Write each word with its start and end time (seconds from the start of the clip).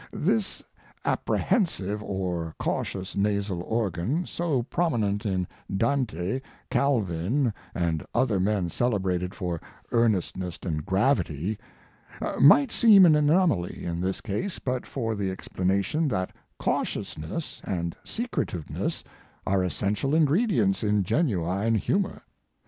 This 0.11 0.63
* 0.83 1.05
apprehensive" 1.13 2.01
or 2.01 2.55
cautious 2.57 3.15
nasal 3.15 3.61
organ, 3.61 4.25
so 4.25 4.63
prominent 4.63 5.27
in 5.27 5.45
Dante, 5.71 6.39
Cal 6.71 7.01
vin 7.01 7.53
and 7.75 8.03
other 8.11 8.39
men 8.39 8.69
celebrated 8.71 9.35
for 9.35 9.61
earnest 9.91 10.35
ness 10.37 10.57
and 10.63 10.83
gravity, 10.83 11.59
might 12.41 12.71
seem 12.71 13.05
an 13.05 13.15
anomaly 13.15 13.83
in 13.85 14.01
this 14.01 14.21
case 14.21 14.57
but 14.57 14.87
for 14.87 15.13
the 15.13 15.29
explanation 15.29 16.07
that 16.07 16.33
cautiousness 16.57 17.61
and 17.63 17.95
secretiveness 18.03 19.03
are 19.45 19.63
essen 19.63 19.93
tial 19.93 20.15
ingredients 20.15 20.83
in 20.83 21.03
genuine 21.03 21.75
humor. 21.75 22.23